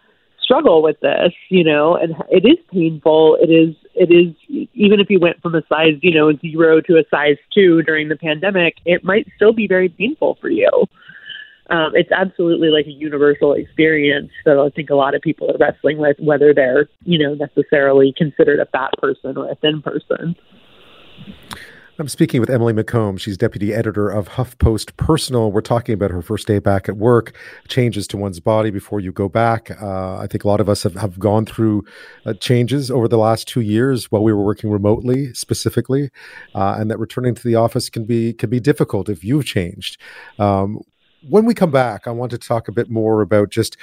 struggle 0.42 0.82
with 0.82 0.98
this, 1.02 1.34
you 1.50 1.66
know, 1.66 1.98
and 1.98 2.16
it 2.30 2.46
is 2.46 2.58
painful. 2.72 3.38
It 3.42 3.50
is, 3.50 3.76
it 3.94 4.12
is, 4.12 4.34
even 4.74 5.02
if 5.02 5.10
you 5.10 5.20
went 5.20 5.42
from 5.42 5.56
a 5.56 5.64
size, 5.68 6.00
you 6.02 6.14
know, 6.14 6.32
zero 6.38 6.80
to 6.82 6.98
a 6.98 7.04
size 7.12 7.38
two 7.54 7.82
during 7.82 8.08
the 8.08 8.16
pandemic, 8.16 8.78
it 8.86 9.04
might 9.04 9.28
still 9.36 9.52
be 9.52 9.68
very 9.68 9.90
painful 9.90 10.38
for 10.40 10.50
you 10.50 10.70
um, 11.72 11.94
it's 11.96 12.12
absolutely 12.12 12.68
like 12.68 12.86
a 12.86 12.92
universal 12.92 13.54
experience 13.54 14.32
that 14.46 14.58
I 14.58 14.70
think 14.76 14.90
a 14.90 14.96
lot 14.96 15.16
of 15.16 15.22
people 15.22 15.50
are 15.50 15.58
wrestling 15.58 15.98
with, 15.98 16.18
whether 16.20 16.54
they're 16.54 16.90
you 17.04 17.18
know 17.18 17.34
necessarily 17.34 18.14
considered 18.16 18.60
a 18.60 18.66
fat 18.66 18.92
person 18.98 19.38
or 19.38 19.50
a 19.50 19.56
thin 19.56 19.82
person. 19.82 20.36
I'm 22.00 22.08
speaking 22.08 22.42
with 22.42 22.50
Emily 22.50 22.74
McCombs. 22.74 23.20
She's 23.22 23.38
deputy 23.38 23.74
editor 23.76 24.10
of 24.10 24.30
HuffPost 24.30 24.98
Personal. 24.98 25.52
We're 25.52 25.62
talking 25.62 25.94
about 25.94 26.10
her 26.10 26.24
first 26.24 26.48
day 26.48 26.58
back 26.58 26.90
at 26.90 26.98
work, 26.98 27.38
changes 27.68 28.08
to 28.08 28.18
one's 28.18 28.40
body 28.40 28.72
before 28.72 29.00
you 29.00 29.12
go 29.12 29.30
back. 29.30 29.70
Uh, 29.80 30.18
I 30.18 30.26
think 30.26 30.44
a 30.44 30.48
lot 30.48 30.60
of 30.60 30.68
us 30.68 30.82
have, 30.82 30.96
have 30.96 31.20
gone 31.20 31.46
through 31.46 31.86
uh, 32.26 32.34
changes 32.34 32.90
over 32.90 33.08
the 33.08 33.20
last 33.20 33.48
two 33.48 33.62
years 33.62 34.12
while 34.12 34.24
we 34.24 34.34
were 34.34 34.44
working 34.44 34.72
remotely, 34.72 35.32
specifically, 35.36 36.10
uh, 36.56 36.76
and 36.80 36.90
that 36.90 36.98
returning 36.98 37.36
to 37.36 37.44
the 37.44 37.56
office 37.56 37.90
can 37.90 38.06
be 38.06 38.34
can 38.34 38.50
be 38.50 38.60
difficult 38.60 39.08
if 39.08 39.24
you've 39.24 39.46
changed. 39.46 39.98
Um, 40.40 40.82
when 41.28 41.46
we 41.46 41.54
come 41.54 41.72
back, 41.72 42.08
I 42.08 42.12
want 42.12 42.32
to 42.32 42.38
talk 42.38 42.68
a 42.68 42.72
bit 42.72 42.90
more 42.90 43.22
about 43.22 43.50
just 43.50 43.78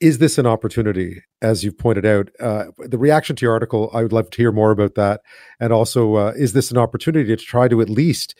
is 0.00 0.18
this 0.18 0.36
an 0.36 0.46
opportunity 0.46 1.22
as 1.42 1.62
you've 1.62 1.78
pointed 1.78 2.04
out? 2.04 2.28
Uh, 2.40 2.64
the 2.78 2.98
reaction 2.98 3.36
to 3.36 3.46
your 3.46 3.52
article 3.52 3.88
i 3.94 4.02
would 4.02 4.12
love 4.12 4.28
to 4.30 4.36
hear 4.36 4.50
more 4.50 4.72
about 4.72 4.96
that. 4.96 5.20
And 5.60 5.72
also 5.72 6.14
uh, 6.16 6.32
is 6.36 6.52
this 6.52 6.70
an 6.72 6.78
opportunity 6.78 7.36
to 7.36 7.44
try 7.44 7.68
to 7.68 7.80
at 7.80 7.88
least 7.88 8.34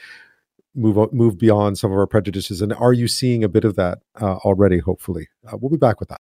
move 0.74 1.12
move 1.12 1.38
beyond 1.38 1.78
some 1.78 1.92
of 1.92 1.98
our 1.98 2.06
prejudices? 2.06 2.60
And 2.62 2.72
are 2.72 2.92
you 2.92 3.06
seeing 3.06 3.44
a 3.44 3.48
bit 3.48 3.64
of 3.64 3.76
that 3.76 3.98
uh, 4.20 4.36
already 4.38 4.78
hopefully? 4.78 5.28
Uh, 5.46 5.56
we'll 5.60 5.70
be 5.70 5.76
back 5.76 6.00
with 6.00 6.08
that 6.08 6.20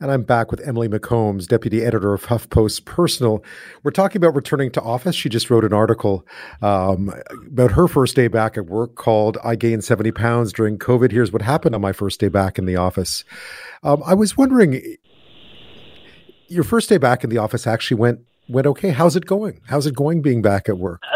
and 0.00 0.10
I'm 0.10 0.22
back 0.22 0.50
with 0.50 0.66
Emily 0.66 0.88
McCombs, 0.88 1.46
deputy 1.46 1.84
editor 1.84 2.14
of 2.14 2.24
HuffPost 2.24 2.86
Personal. 2.86 3.44
We're 3.82 3.90
talking 3.90 4.16
about 4.16 4.34
returning 4.34 4.70
to 4.72 4.80
office. 4.80 5.14
She 5.14 5.28
just 5.28 5.50
wrote 5.50 5.62
an 5.62 5.74
article 5.74 6.26
um, 6.62 7.12
about 7.46 7.72
her 7.72 7.86
first 7.86 8.16
day 8.16 8.26
back 8.28 8.56
at 8.56 8.64
work 8.66 8.94
called 8.94 9.36
I 9.44 9.56
Gained 9.56 9.84
70 9.84 10.10
Pounds 10.12 10.54
During 10.54 10.78
COVID. 10.78 11.12
Here's 11.12 11.32
what 11.32 11.42
happened 11.42 11.74
on 11.74 11.82
my 11.82 11.92
first 11.92 12.18
day 12.18 12.28
back 12.28 12.58
in 12.58 12.64
the 12.64 12.76
office. 12.76 13.24
Um, 13.82 14.02
I 14.06 14.14
was 14.14 14.38
wondering, 14.38 14.96
your 16.48 16.64
first 16.64 16.88
day 16.88 16.96
back 16.96 17.22
in 17.22 17.28
the 17.28 17.38
office 17.38 17.66
actually 17.66 17.98
went 17.98 18.20
went 18.48 18.66
okay. 18.66 18.90
How's 18.90 19.16
it 19.16 19.26
going? 19.26 19.60
How's 19.66 19.86
it 19.86 19.94
going 19.94 20.22
being 20.22 20.42
back 20.42 20.68
at 20.68 20.78
work? 20.78 21.02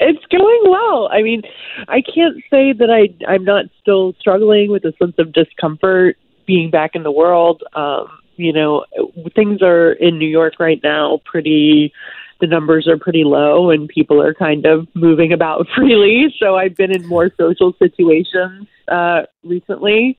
It's 0.00 0.24
going 0.30 0.62
well. 0.64 1.08
I 1.12 1.22
mean, 1.22 1.42
I 1.88 2.00
can't 2.00 2.36
say 2.50 2.72
that 2.72 2.88
I 2.88 3.14
I'm 3.30 3.44
not 3.44 3.66
still 3.80 4.14
struggling 4.18 4.70
with 4.70 4.84
a 4.84 4.92
sense 4.98 5.14
of 5.18 5.32
discomfort 5.32 6.16
being 6.48 6.70
back 6.70 6.96
in 6.96 7.04
the 7.04 7.12
world. 7.12 7.62
Um, 7.74 8.08
you 8.36 8.52
know, 8.52 8.84
things 9.36 9.62
are 9.62 9.92
in 9.92 10.18
New 10.18 10.28
York 10.28 10.54
right 10.58 10.80
now 10.82 11.20
pretty 11.24 11.92
the 12.40 12.46
numbers 12.46 12.86
are 12.86 12.96
pretty 12.96 13.24
low 13.24 13.70
and 13.70 13.88
people 13.88 14.22
are 14.22 14.32
kind 14.32 14.64
of 14.64 14.86
moving 14.94 15.32
about 15.32 15.66
freely. 15.76 16.32
So 16.38 16.56
I've 16.56 16.76
been 16.76 16.94
in 16.94 17.06
more 17.06 17.30
social 17.36 17.72
situations 17.78 18.66
uh, 18.86 19.22
recently 19.42 20.16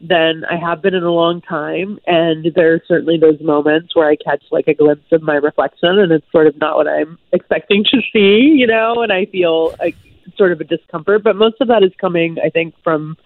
than 0.00 0.44
I 0.48 0.56
have 0.56 0.82
been 0.82 0.94
in 0.94 1.02
a 1.02 1.10
long 1.10 1.40
time. 1.40 1.98
And 2.06 2.46
there 2.54 2.74
are 2.74 2.82
certainly 2.86 3.18
those 3.18 3.40
moments 3.40 3.96
where 3.96 4.08
I 4.08 4.14
catch 4.14 4.44
like 4.52 4.68
a 4.68 4.74
glimpse 4.74 5.10
of 5.10 5.22
my 5.22 5.34
reflection 5.34 5.98
and 5.98 6.12
it's 6.12 6.30
sort 6.30 6.46
of 6.46 6.56
not 6.60 6.76
what 6.76 6.86
I'm 6.86 7.18
expecting 7.32 7.82
to 7.90 8.00
see, 8.12 8.54
you 8.56 8.66
know, 8.66 9.02
and 9.02 9.12
I 9.12 9.26
feel 9.26 9.74
like 9.80 9.96
sort 10.36 10.52
of 10.52 10.60
a 10.60 10.64
discomfort. 10.64 11.24
But 11.24 11.34
most 11.34 11.56
of 11.60 11.68
that 11.68 11.82
is 11.82 11.92
coming, 12.00 12.36
I 12.44 12.50
think, 12.50 12.74
from 12.84 13.16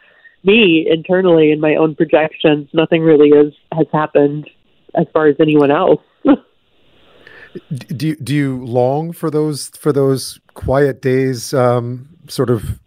me 0.42 0.86
internally 0.90 1.50
in 1.50 1.60
my 1.60 1.74
own 1.74 1.94
projections, 1.94 2.68
nothing 2.72 3.02
really 3.02 3.28
is 3.28 3.54
has 3.72 3.86
happened 3.92 4.48
as 4.94 5.06
far 5.12 5.26
as 5.26 5.36
anyone 5.40 5.70
else. 5.70 6.00
do 7.96 8.08
you, 8.08 8.16
do 8.16 8.34
you 8.34 8.64
long 8.64 9.12
for 9.12 9.30
those 9.30 9.68
for 9.68 9.92
those 9.92 10.40
quiet 10.54 11.02
days, 11.02 11.52
um, 11.54 12.08
sort 12.28 12.50
of 12.50 12.80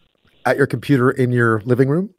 at 0.46 0.58
your 0.58 0.68
computer 0.68 1.12
in 1.12 1.32
your 1.32 1.62
living 1.62 1.90
room? 1.90 2.14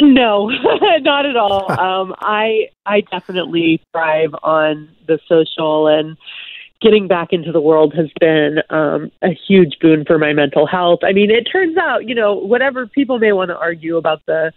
No, 0.00 0.48
not 1.00 1.26
at 1.26 1.36
all. 1.36 1.66
Um, 1.86 2.14
I 2.18 2.68
I 2.84 3.02
definitely 3.02 3.82
thrive 3.92 4.34
on 4.42 4.88
the 5.06 5.18
social 5.28 5.86
and 5.86 6.16
getting 6.80 7.08
back 7.08 7.28
into 7.32 7.52
the 7.52 7.60
world 7.60 7.94
has 7.94 8.08
been 8.20 8.58
um, 8.70 9.10
a 9.22 9.30
huge 9.48 9.78
boon 9.80 10.04
for 10.06 10.18
my 10.18 10.32
mental 10.32 10.66
health. 10.66 11.00
I 11.02 11.12
mean, 11.12 11.30
it 11.30 11.44
turns 11.50 11.76
out, 11.76 12.06
you 12.06 12.14
know, 12.14 12.34
whatever 12.34 12.86
people 12.86 13.18
may 13.18 13.32
want 13.32 13.50
to 13.50 13.56
argue 13.56 13.96
about 13.96 14.24
the 14.26 14.52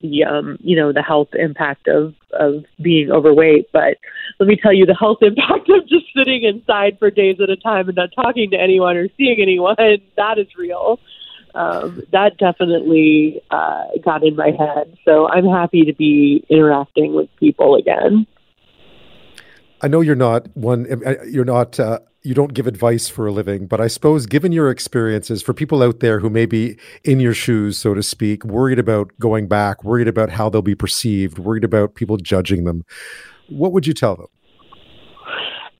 the 0.00 0.24
um, 0.24 0.56
you 0.60 0.76
know 0.76 0.92
the 0.92 1.02
health 1.02 1.28
impact 1.34 1.86
of 1.86 2.14
of 2.32 2.64
being 2.82 3.10
overweight, 3.10 3.70
but 3.72 3.98
let 4.38 4.48
me 4.48 4.56
tell 4.56 4.72
you, 4.72 4.86
the 4.86 4.94
health 4.94 5.18
impact 5.22 5.68
of 5.68 5.86
just 5.88 6.06
sitting 6.16 6.42
inside 6.42 6.98
for 6.98 7.10
days 7.10 7.36
at 7.42 7.50
a 7.50 7.56
time 7.56 7.88
and 7.88 7.96
not 7.96 8.10
talking 8.14 8.50
to 8.50 8.56
anyone 8.56 8.96
or 8.96 9.08
seeing 9.16 9.40
anyone 9.40 9.76
that 10.16 10.38
is 10.38 10.48
real. 10.56 10.98
Um, 11.52 12.02
that 12.12 12.38
definitely 12.38 13.42
uh, 13.50 13.84
got 14.04 14.22
in 14.22 14.36
my 14.36 14.52
head. 14.56 14.96
So 15.04 15.28
I'm 15.28 15.46
happy 15.46 15.84
to 15.84 15.92
be 15.92 16.44
interacting 16.48 17.12
with 17.12 17.28
people 17.40 17.74
again. 17.74 18.26
I 19.82 19.88
know 19.88 20.00
you're 20.00 20.14
not 20.14 20.54
one. 20.56 20.86
You're 21.28 21.44
not. 21.44 21.78
Uh, 21.80 22.00
you 22.22 22.34
don't 22.34 22.52
give 22.52 22.66
advice 22.66 23.08
for 23.08 23.26
a 23.26 23.32
living, 23.32 23.66
but 23.66 23.80
I 23.80 23.86
suppose, 23.86 24.26
given 24.26 24.52
your 24.52 24.70
experiences, 24.70 25.42
for 25.42 25.54
people 25.54 25.82
out 25.82 26.00
there 26.00 26.20
who 26.20 26.28
may 26.28 26.44
be 26.44 26.76
in 27.02 27.18
your 27.18 27.32
shoes, 27.32 27.78
so 27.78 27.94
to 27.94 28.02
speak, 28.02 28.44
worried 28.44 28.78
about 28.78 29.10
going 29.18 29.48
back, 29.48 29.82
worried 29.84 30.08
about 30.08 30.28
how 30.28 30.50
they'll 30.50 30.60
be 30.60 30.74
perceived, 30.74 31.38
worried 31.38 31.64
about 31.64 31.94
people 31.94 32.18
judging 32.18 32.64
them, 32.64 32.84
what 33.48 33.72
would 33.72 33.86
you 33.86 33.94
tell 33.94 34.16
them? 34.16 34.26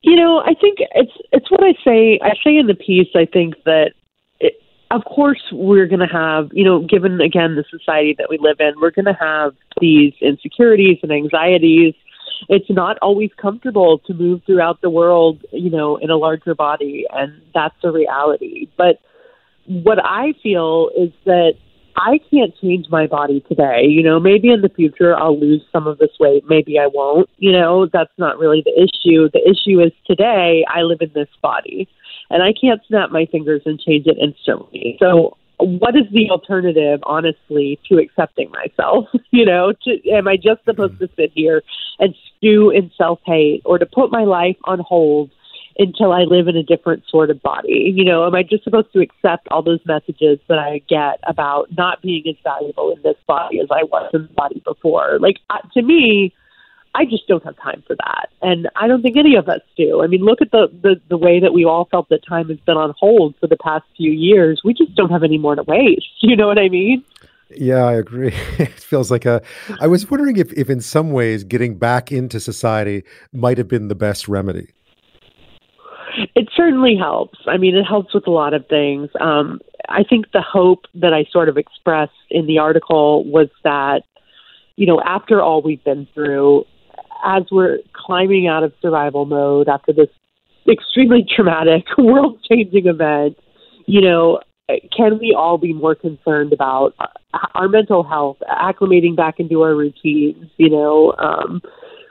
You 0.03 0.17
know, 0.17 0.41
I 0.41 0.55
think 0.55 0.79
it's 0.95 1.13
it's 1.33 1.51
what 1.51 1.63
I 1.63 1.75
say. 1.85 2.19
I 2.23 2.31
say 2.43 2.57
in 2.57 2.67
the 2.67 2.75
piece. 2.75 3.09
I 3.15 3.27
think 3.27 3.55
that 3.65 3.93
of 4.91 5.05
course 5.05 5.41
we're 5.53 5.87
going 5.87 6.01
to 6.01 6.07
have, 6.07 6.49
you 6.53 6.65
know, 6.65 6.81
given 6.81 7.21
again 7.21 7.55
the 7.55 7.65
society 7.71 8.15
that 8.19 8.29
we 8.29 8.39
live 8.39 8.57
in, 8.59 8.75
we're 8.81 8.91
going 8.91 9.05
to 9.05 9.17
have 9.19 9.55
these 9.81 10.15
insecurities 10.21 10.99
and 11.03 11.13
anxieties 11.13 11.95
it's 12.49 12.71
not 12.71 12.99
always 13.03 13.31
comfortable 13.41 13.99
to 14.07 14.15
move 14.15 14.43
throughout 14.47 14.81
the 14.81 14.91
world, 14.91 15.45
you 15.53 15.71
know, 15.71 15.97
in 15.97 16.11
a 16.11 16.17
larger 16.17 16.55
body, 16.55 17.07
and 17.11 17.43
that's 17.55 17.75
a 17.85 17.91
reality. 17.91 18.69
But 18.77 19.01
what 19.67 19.99
I 20.03 20.35
feel 20.43 20.91
is 20.97 21.11
that 21.25 21.55
I 21.97 22.19
can't 22.31 22.55
change 22.61 22.87
my 22.89 23.07
body 23.07 23.45
today. 23.49 23.83
You 23.85 24.03
know, 24.03 24.19
maybe 24.19 24.51
in 24.51 24.63
the 24.63 24.69
future 24.69 25.17
I'll 25.17 25.39
lose 25.39 25.63
some 25.73 25.87
of 25.87 25.99
this 25.99 26.11
weight. 26.19 26.45
Maybe 26.49 26.79
I 26.79 26.87
won't. 26.87 27.29
You 27.39 27.53
know, 27.53 27.87
that's 27.87 28.13
not 28.17 28.39
really 28.39 28.63
the 28.65 28.73
issue. 28.73 29.29
The 29.33 29.43
issue 29.43 29.81
is 29.81 29.93
today 30.07 30.65
I 30.69 30.83
live 30.83 30.99
in 31.01 31.11
this 31.15 31.29
body 31.43 31.89
and 32.31 32.43
I 32.43 32.53
can't 32.59 32.81
snap 32.87 33.11
my 33.11 33.27
fingers 33.27 33.63
and 33.67 33.79
change 33.79 34.07
it 34.07 34.17
instantly. 34.19 34.97
So 35.01 35.37
what 35.61 35.97
is 35.97 36.05
the 36.13 36.31
alternative, 36.31 37.01
honestly, 37.05 37.79
to 37.89 37.99
accepting 37.99 38.51
myself? 38.51 39.07
you 39.31 39.45
know, 39.45 39.73
to, 39.85 40.11
am 40.11 40.29
I 40.29 40.37
just 40.37 40.65
supposed 40.65 40.99
to 40.99 41.09
sit 41.17 41.33
here 41.35 41.63
and 41.99 42.15
stew 42.37 42.71
in 42.71 42.91
self 42.97 43.21
hate 43.25 43.63
or 43.65 43.79
to 43.79 43.87
put 43.87 44.11
my 44.11 44.25
life 44.25 44.57
on 44.65 44.81
hold 44.81 45.31
until 45.79 46.13
I 46.13 46.23
live 46.23 46.49
in 46.49 46.57
a 46.57 46.63
different 46.63 47.05
sort 47.09 47.31
of 47.31 47.43
body? 47.43 47.93
You 47.95 48.05
know, 48.05 48.27
am 48.27 48.35
I 48.35 48.43
just 48.43 48.65
supposed 48.65 48.93
to 48.93 49.01
accept 49.01 49.49
all 49.51 49.63
those 49.63 49.81
messages 49.87 50.39
that 50.49 50.59
I 50.59 50.83
get 50.89 51.21
about 51.25 51.69
not 51.77 52.03
being 52.03 52.25
as 52.29 52.37
valuable 52.43 52.93
in 52.93 53.03
this 53.03 53.17
body 53.27 53.61
as 53.61 53.69
I 53.71 53.85
was 53.85 54.11
in 54.13 54.23
the 54.23 54.35
body 54.35 54.63
before? 54.65 55.19
Like, 55.21 55.39
uh, 55.51 55.59
to 55.75 55.83
me, 55.83 56.35
I 56.95 57.05
just 57.05 57.27
don't 57.29 57.45
have 57.45 57.57
time 57.57 57.83
for 57.87 57.95
that. 57.97 58.31
And 58.43 58.69
I 58.77 58.89
don't 58.89 59.03
think 59.03 59.17
any 59.17 59.37
of 59.37 59.49
us 59.49 59.61
do. 59.77 60.03
I 60.03 60.07
mean, 60.07 60.23
look 60.23 60.41
at 60.41 60.51
the, 60.51 60.69
the, 60.83 61.01
the 61.09 61.17
way 61.17 61.39
that 61.41 61.53
we 61.53 61.65
all 61.65 61.87
felt 61.91 62.09
that 62.09 62.27
time 62.27 62.49
has 62.49 62.59
been 62.61 62.77
on 62.77 62.95
hold 62.99 63.35
for 63.41 63.47
the 63.47 63.57
past 63.57 63.85
few 63.97 64.11
years. 64.11 64.63
We 64.65 64.75
just 64.75 64.95
don't 64.95 65.11
have 65.11 65.23
any 65.23 65.39
more 65.39 65.55
to 65.55 65.63
waste. 65.63 66.07
You 66.23 66.37
know 66.37 66.47
what 66.47 66.59
I 66.59 66.69
mean? 66.69 67.03
Yeah, 67.57 67.85
I 67.85 67.95
agree. 67.95 68.29
it 68.59 68.73
feels 68.73 69.11
like 69.11 69.25
a. 69.25 69.43
I 69.81 69.87
was 69.89 70.09
wondering 70.09 70.37
if, 70.37 70.53
if 70.53 70.71
in 70.71 70.81
some 70.81 71.11
ways 71.11 71.43
getting 71.43 71.77
back 71.77 72.13
into 72.13 72.39
society 72.39 73.03
might 73.33 73.59
have 73.59 73.67
been 73.67 73.89
the 73.89 73.95
best 73.95 74.29
remedy. 74.29 74.69
It 76.35 76.49
certainly 76.55 76.97
helps. 76.97 77.39
I 77.47 77.57
mean, 77.57 77.77
it 77.77 77.85
helps 77.85 78.15
with 78.15 78.27
a 78.27 78.31
lot 78.31 78.55
of 78.55 78.67
things. 78.69 79.09
Um, 79.21 79.61
I 79.89 80.05
think 80.05 80.31
the 80.33 80.43
hope 80.43 80.85
that 80.95 81.13
I 81.13 81.25
sort 81.33 81.49
of 81.49 81.57
expressed 81.57 82.13
in 82.31 82.47
the 82.47 82.59
article 82.59 83.25
was 83.25 83.49
that, 83.65 84.03
you 84.77 84.87
know, 84.87 85.01
after 85.05 85.41
all 85.41 85.63
we've 85.63 85.83
been 85.83 86.07
through, 86.15 86.65
as 87.25 87.45
we're 87.51 87.79
climbing 87.93 88.47
out 88.47 88.63
of 88.63 88.73
survival 88.81 89.25
mode 89.27 89.69
after 89.69 89.93
this 89.93 90.09
extremely 90.71 91.25
traumatic, 91.29 91.85
world 91.99 92.39
changing 92.51 92.87
event, 92.87 93.39
you 93.87 94.01
know, 94.01 94.41
can 94.97 95.19
we 95.19 95.35
all 95.37 95.59
be 95.59 95.73
more 95.73 95.95
concerned 95.95 96.53
about 96.53 96.95
our 97.55 97.69
mental 97.69 98.05
health, 98.05 98.37
acclimating 98.49 99.17
back 99.17 99.41
into 99.41 99.63
our 99.63 99.75
routines, 99.75 100.49
you 100.59 100.71
know, 100.71 101.13
um, 101.19 101.61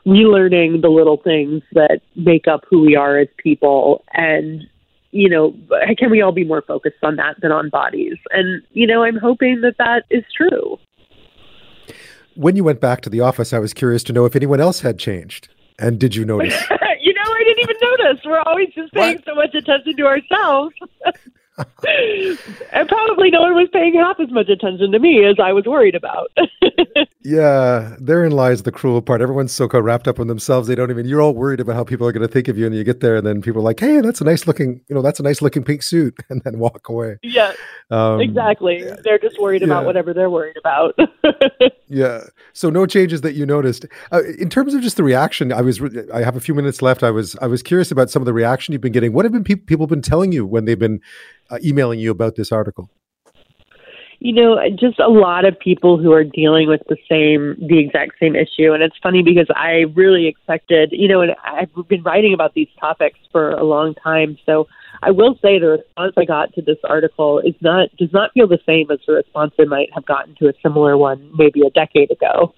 relearning 0.06 0.82
the 0.82 0.90
little 0.90 1.18
things 1.18 1.62
that 1.74 2.02
make 2.16 2.48
up 2.48 2.66
who 2.70 2.82
we 2.82 2.96
are 2.96 3.18
as 3.18 3.28
people 3.38 4.04
and 4.14 4.64
you 5.12 5.28
know, 5.28 5.56
can 5.98 6.12
we 6.12 6.22
all 6.22 6.32
be 6.32 6.44
more 6.44 6.62
focused 6.62 7.04
on 7.04 7.16
that 7.16 7.36
than 7.42 7.52
on 7.52 7.68
bodies? 7.70 8.18
And, 8.30 8.62
you 8.74 8.86
know, 8.86 9.02
I'm 9.02 9.18
hoping 9.18 9.62
that 9.62 9.76
that 9.80 10.04
is 10.12 10.24
true 10.38 10.78
when 12.40 12.56
you 12.56 12.64
went 12.64 12.80
back 12.80 13.02
to 13.02 13.10
the 13.10 13.20
office, 13.20 13.52
I 13.52 13.60
was 13.60 13.74
curious 13.74 14.02
to 14.04 14.14
know 14.14 14.24
if 14.24 14.34
anyone 14.34 14.62
else 14.62 14.80
had 14.80 14.98
changed. 14.98 15.50
And 15.78 16.00
did 16.00 16.16
you 16.16 16.24
notice? 16.34 16.58
you 17.02 17.14
know, 17.14 17.22
I 17.22 17.44
didn't 17.44 17.64
even 17.64 17.76
notice. 17.82 18.22
We're 18.26 18.40
always 18.40 18.70
just 18.74 18.94
paying 18.94 19.18
what? 19.18 19.26
so 19.26 19.36
much 19.36 19.54
attention 19.54 19.98
to 19.98 20.06
ourselves. 20.06 20.74
and 22.72 22.88
probably 22.88 23.32
no 23.32 23.42
one 23.42 23.56
was 23.56 23.70
paying 23.72 23.96
half 23.96 24.20
as 24.20 24.32
much 24.32 24.50
attention 24.50 24.92
to 24.92 25.00
me 25.00 25.26
as 25.26 25.36
I 25.42 25.54
was 25.54 25.66
worried 25.66 25.96
about. 25.96 26.32
Yeah, 27.22 27.98
therein 28.00 28.32
lies 28.32 28.64
the 28.64 28.72
cruel 28.72 29.02
part. 29.02 29.22
Everyone's 29.22 29.52
so 29.52 29.68
wrapped 29.68 30.08
up 30.08 30.20
in 30.20 30.28
themselves, 30.28 30.70
they 30.70 30.76
don't 30.76 30.90
even. 30.90 31.06
You're 31.06 31.22
all 31.22 31.34
worried 31.34 31.60
about 31.60 31.76
how 31.76 31.84
people 31.84 32.08
are 32.08 32.14
going 32.14 32.26
to 32.26 32.32
think 32.32 32.48
of 32.48 32.58
you, 32.58 32.66
and 32.66 32.74
you 32.74 32.86
get 32.86 33.02
there, 33.02 33.18
and 33.18 33.28
then 33.28 33.42
people 33.42 33.60
are 33.60 33.64
like, 33.64 33.80
"Hey, 33.80 34.00
that's 34.00 34.22
a 34.22 34.24
nice 34.24 34.48
looking, 34.48 34.80
you 34.88 34.96
know, 34.96 35.02
that's 35.02 35.20
a 35.20 35.24
nice 35.24 35.42
looking 35.42 35.64
pink 35.64 35.84
suit," 35.84 36.16
and 36.30 36.42
then 36.44 36.60
walk 36.60 36.88
away. 36.88 37.18
Yeah, 37.22 37.52
um, 37.92 38.22
exactly. 38.22 38.86
They're 39.04 39.20
just 39.20 39.38
worried 39.38 39.64
about 39.64 39.86
whatever 39.86 40.14
they're 40.14 40.30
worried 40.30 40.56
about. 40.58 40.98
yeah. 41.88 42.22
So 42.54 42.70
no 42.70 42.86
changes 42.86 43.20
that 43.22 43.34
you 43.34 43.46
noticed 43.46 43.86
uh, 44.14 44.24
in 44.40 44.50
terms 44.50 44.74
of 44.74 44.82
just 44.82 44.96
the 44.96 45.04
reaction. 45.04 45.52
I 45.52 45.62
was. 45.62 45.82
I 46.14 46.24
have 46.24 46.38
a 46.38 46.42
few 46.42 46.54
minutes 46.54 46.82
left. 46.82 47.04
I 47.04 47.12
was. 47.12 47.36
I 47.42 47.48
was 47.48 47.62
curious 47.62 47.92
about 47.92 48.10
some 48.10 48.22
of 48.22 48.28
the 48.28 48.34
reaction 48.34 48.72
you've 48.72 48.82
been 48.82 48.94
getting. 48.94 49.12
What 49.12 49.26
have 49.26 49.34
been 49.34 49.44
pe- 49.44 49.56
people 49.56 49.88
been 49.88 50.02
telling 50.02 50.32
you 50.32 50.46
when 50.46 50.64
they've 50.64 50.80
been 50.80 51.02
uh, 51.50 51.60
emailing 51.64 52.00
you 52.00 52.12
about 52.12 52.36
this 52.36 52.52
article? 52.52 52.90
you 54.20 54.34
know, 54.34 54.60
just 54.78 55.00
a 55.00 55.08
lot 55.08 55.46
of 55.46 55.58
people 55.58 55.98
who 55.98 56.12
are 56.12 56.26
dealing 56.26 56.68
with 56.68 56.82
the 56.90 56.98
same, 57.10 57.56
the 57.68 57.80
exact 57.80 58.20
same 58.20 58.36
issue. 58.36 58.74
And 58.74 58.84
it's 58.84 58.98
funny 59.02 59.24
because 59.24 59.48
I 59.56 59.86
really 59.96 60.28
expected, 60.28 60.90
you 60.92 61.08
know, 61.08 61.22
and 61.22 61.32
I've 61.44 61.70
been 61.88 62.04
writing 62.04 62.34
about 62.34 62.54
these 62.54 62.68
topics 62.80 63.18
for 63.32 63.52
a 63.52 63.64
long 63.64 63.96
time. 63.96 64.38
So 64.46 64.68
I 65.02 65.12
will 65.12 65.36
say 65.42 65.58
the 65.58 65.68
response 65.68 66.14
I 66.18 66.26
got 66.26 66.54
to 66.56 66.62
this 66.62 66.78
article 66.84 67.40
is 67.40 67.56
not, 67.62 67.96
does 67.98 68.12
not 68.12 68.34
feel 68.34 68.48
the 68.48 68.60
same 68.66 68.92
as 68.92 69.00
the 69.08 69.14
response 69.14 69.54
I 69.58 69.64
might 69.64 69.90
have 69.94 70.06
gotten 70.06 70.36
to 70.40 70.50
a 70.50 70.54
similar 70.62 70.98
one 70.98 71.32
maybe 71.38 71.62
a 71.66 71.70
decade 71.70 72.12
ago 72.12 72.54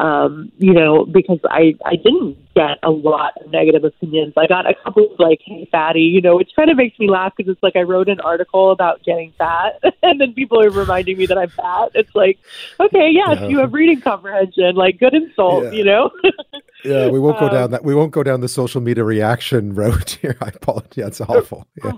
um, 0.00 0.50
you 0.56 0.72
know, 0.72 1.04
because 1.04 1.40
I 1.44 1.74
I 1.84 1.96
didn't 1.96 2.38
get 2.54 2.78
a 2.82 2.90
lot 2.90 3.34
of 3.36 3.50
negative 3.50 3.84
opinions. 3.84 4.32
I 4.34 4.46
got 4.46 4.68
a 4.68 4.74
couple 4.82 5.12
of 5.12 5.20
like, 5.20 5.40
"Hey, 5.44 5.68
fatty," 5.70 6.00
you 6.00 6.22
know, 6.22 6.36
which 6.36 6.50
kind 6.56 6.70
of 6.70 6.78
makes 6.78 6.98
me 6.98 7.08
laugh 7.08 7.34
because 7.36 7.52
it's 7.52 7.62
like 7.62 7.76
I 7.76 7.82
wrote 7.82 8.08
an 8.08 8.18
article 8.20 8.70
about 8.70 9.02
getting 9.04 9.32
fat, 9.36 9.78
and 10.02 10.18
then 10.18 10.32
people 10.32 10.58
are 10.58 10.70
reminding 10.70 11.18
me 11.18 11.26
that 11.26 11.36
I'm 11.36 11.50
fat. 11.50 11.90
It's 11.94 12.14
like, 12.14 12.38
okay, 12.80 13.10
yes, 13.12 13.40
yeah. 13.40 13.48
you 13.48 13.58
have 13.58 13.74
reading 13.74 14.00
comprehension, 14.00 14.74
like 14.74 14.98
good 14.98 15.12
insult, 15.12 15.64
yeah. 15.64 15.70
you 15.72 15.84
know. 15.84 16.10
yeah, 16.84 17.08
we 17.08 17.18
won't 17.18 17.38
go 17.38 17.46
um, 17.46 17.52
down 17.52 17.70
that. 17.72 17.84
We 17.84 17.94
won't 17.94 18.12
go 18.12 18.22
down 18.22 18.40
the 18.40 18.48
social 18.48 18.80
media 18.80 19.04
reaction 19.04 19.74
road 19.74 20.10
here. 20.10 20.36
I 20.40 20.48
apologize. 20.48 21.06
It's 21.08 21.20
awful. 21.20 21.66
Yeah. 21.82 21.92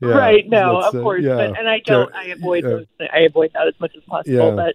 yeah. 0.00 0.08
Right. 0.08 0.48
No, 0.48 0.80
of 0.80 0.94
uh, 0.94 1.02
course. 1.02 1.22
But, 1.22 1.58
and 1.58 1.68
I 1.68 1.80
don't. 1.84 2.12
I 2.14 2.28
avoid 2.28 2.64
those. 2.64 2.86
I 3.12 3.20
avoid 3.20 3.50
that 3.52 3.68
as 3.68 3.74
much 3.78 3.92
as 3.94 4.02
possible. 4.04 4.56
but 4.56 4.74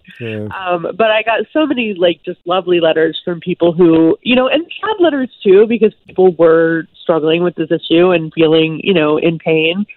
um, 0.56 0.84
but 0.96 1.10
I 1.10 1.24
got 1.24 1.40
so 1.52 1.66
many 1.66 1.96
like 1.96 2.22
just 2.24 2.40
lovely 2.46 2.80
letters 2.80 3.20
from 3.26 3.40
people 3.40 3.74
who 3.74 4.16
you 4.22 4.36
know, 4.36 4.48
and 4.48 4.64
sad 4.80 5.04
letters 5.04 5.32
too, 5.44 5.66
because 5.68 5.94
people 6.06 6.36
were 6.36 6.88
struggling 7.02 7.44
with 7.44 7.56
this 7.56 7.72
issue 7.72 8.12
and 8.12 8.32
feeling 8.34 8.80
you 8.84 8.94
know 8.94 9.18
in 9.18 9.40
pain. 9.40 9.88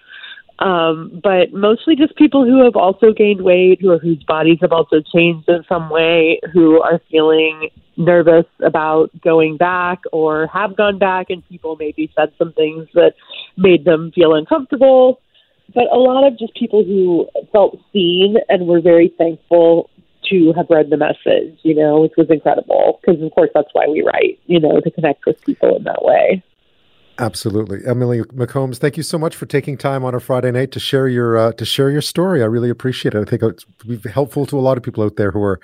Um, 0.59 1.21
but 1.23 1.53
mostly 1.53 1.95
just 1.95 2.15
people 2.17 2.45
who 2.45 2.63
have 2.65 2.75
also 2.75 3.13
gained 3.13 3.41
weight, 3.41 3.79
who 3.81 3.91
are, 3.91 3.97
whose 3.97 4.21
bodies 4.23 4.57
have 4.61 4.73
also 4.73 5.01
changed 5.01 5.47
in 5.47 5.63
some 5.69 5.89
way, 5.89 6.41
who 6.53 6.81
are 6.81 6.99
feeling 7.09 7.69
nervous 7.95 8.45
about 8.61 9.09
going 9.21 9.55
back 9.57 10.01
or 10.11 10.47
have 10.47 10.75
gone 10.75 10.99
back, 10.99 11.29
and 11.29 11.47
people 11.47 11.77
maybe 11.79 12.11
said 12.13 12.33
some 12.37 12.51
things 12.53 12.87
that 12.93 13.13
made 13.57 13.85
them 13.85 14.11
feel 14.13 14.33
uncomfortable. 14.33 15.21
But 15.73 15.85
a 15.93 15.97
lot 15.97 16.27
of 16.27 16.37
just 16.37 16.53
people 16.55 16.83
who 16.83 17.29
felt 17.51 17.79
seen 17.93 18.35
and 18.49 18.67
were 18.67 18.81
very 18.81 19.13
thankful 19.17 19.89
to 20.29 20.53
have 20.57 20.69
read 20.69 20.89
the 20.89 20.97
message, 20.97 21.57
you 21.63 21.75
know, 21.75 22.01
which 22.01 22.13
was 22.17 22.29
incredible 22.29 22.99
because, 23.01 23.21
of 23.21 23.31
course, 23.31 23.49
that's 23.53 23.69
why 23.73 23.87
we 23.87 24.01
write, 24.01 24.39
you 24.45 24.59
know, 24.59 24.79
to 24.81 24.91
connect 24.91 25.25
with 25.25 25.39
people 25.45 25.75
in 25.75 25.83
that 25.83 26.03
way. 26.03 26.43
Absolutely, 27.19 27.79
Emily 27.85 28.21
McCombs. 28.21 28.77
Thank 28.77 28.95
you 28.95 29.03
so 29.03 29.17
much 29.17 29.35
for 29.35 29.45
taking 29.45 29.77
time 29.77 30.05
on 30.05 30.15
a 30.15 30.21
Friday 30.21 30.51
night 30.51 30.71
to 30.71 30.79
share 30.79 31.09
your 31.09 31.37
uh, 31.37 31.51
to 31.53 31.65
share 31.65 31.89
your 31.89 32.01
story. 32.01 32.41
I 32.41 32.45
really 32.45 32.69
appreciate 32.69 33.13
it. 33.13 33.19
I 33.19 33.29
think 33.29 33.43
it's 33.43 33.65
be 33.85 33.99
helpful 34.09 34.45
to 34.45 34.57
a 34.57 34.61
lot 34.61 34.77
of 34.77 34.83
people 34.83 35.03
out 35.03 35.17
there 35.17 35.31
who 35.31 35.43
are 35.43 35.59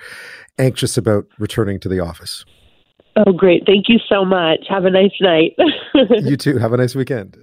anxious 0.58 0.98
about 0.98 1.26
returning 1.38 1.80
to 1.80 1.88
the 1.88 1.98
office. 1.98 2.44
Oh, 3.16 3.32
great! 3.32 3.62
Thank 3.64 3.88
you 3.88 3.98
so 4.06 4.22
much. 4.22 4.66
Have 4.68 4.84
a 4.84 4.90
nice 4.90 5.14
night. 5.18 5.56
you 6.22 6.36
too. 6.36 6.58
Have 6.58 6.74
a 6.74 6.76
nice 6.76 6.94
weekend. 6.94 7.34